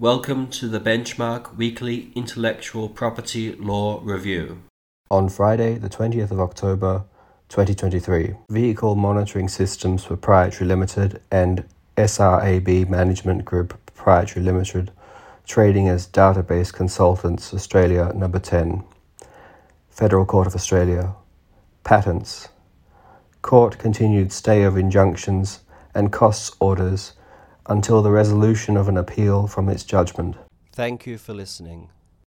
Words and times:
Welcome 0.00 0.46
to 0.50 0.68
the 0.68 0.78
Benchmark 0.78 1.56
Weekly 1.56 2.12
Intellectual 2.14 2.88
Property 2.88 3.56
Law 3.56 4.00
Review. 4.04 4.62
On 5.10 5.28
Friday, 5.28 5.74
the 5.74 5.88
20th 5.88 6.30
of 6.30 6.38
October 6.38 7.02
2023, 7.48 8.36
Vehicle 8.48 8.94
Monitoring 8.94 9.48
Systems 9.48 10.04
Proprietary 10.04 10.68
Limited 10.68 11.20
and 11.32 11.64
SRAB 11.96 12.88
Management 12.88 13.44
Group 13.44 13.70
Proprietary 13.86 14.44
Limited, 14.44 14.92
trading 15.44 15.88
as 15.88 16.06
Database 16.06 16.72
Consultants 16.72 17.52
Australia 17.52 18.12
Number 18.14 18.38
10, 18.38 18.84
Federal 19.90 20.24
Court 20.24 20.46
of 20.46 20.54
Australia, 20.54 21.16
Patents. 21.82 22.50
Court 23.42 23.78
continued 23.78 24.30
stay 24.30 24.62
of 24.62 24.76
injunctions 24.76 25.62
and 25.92 26.12
costs 26.12 26.52
orders 26.60 27.14
until 27.68 28.02
the 28.02 28.10
resolution 28.10 28.76
of 28.76 28.88
an 28.88 28.96
appeal 28.96 29.46
from 29.46 29.68
its 29.68 29.84
judgment. 29.84 30.36
Thank 30.72 31.06
you 31.06 31.18
for 31.18 31.34
listening. 31.34 31.90